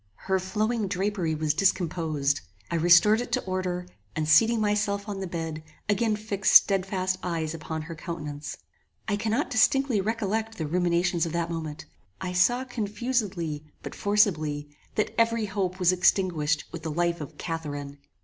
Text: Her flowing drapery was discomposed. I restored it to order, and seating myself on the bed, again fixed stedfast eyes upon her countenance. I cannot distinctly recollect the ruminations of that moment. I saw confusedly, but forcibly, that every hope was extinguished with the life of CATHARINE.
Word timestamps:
Her 0.25 0.39
flowing 0.39 0.87
drapery 0.87 1.35
was 1.35 1.53
discomposed. 1.53 2.41
I 2.71 2.75
restored 2.77 3.21
it 3.21 3.31
to 3.33 3.43
order, 3.43 3.85
and 4.15 4.27
seating 4.27 4.59
myself 4.59 5.07
on 5.07 5.19
the 5.19 5.27
bed, 5.27 5.61
again 5.87 6.15
fixed 6.15 6.53
stedfast 6.55 7.19
eyes 7.21 7.53
upon 7.53 7.83
her 7.83 7.93
countenance. 7.93 8.57
I 9.07 9.15
cannot 9.15 9.51
distinctly 9.51 10.01
recollect 10.01 10.57
the 10.57 10.65
ruminations 10.65 11.27
of 11.27 11.33
that 11.33 11.51
moment. 11.51 11.85
I 12.19 12.33
saw 12.33 12.63
confusedly, 12.63 13.63
but 13.83 13.93
forcibly, 13.93 14.75
that 14.95 15.13
every 15.19 15.45
hope 15.45 15.77
was 15.79 15.91
extinguished 15.91 16.63
with 16.71 16.81
the 16.81 16.89
life 16.89 17.21
of 17.21 17.37
CATHARINE. 17.37 17.99